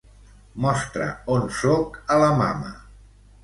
Mostra 0.65 1.11
on 1.35 1.47
soc 1.59 2.03
a 2.17 2.21
la 2.27 2.33
mama. 2.43 2.77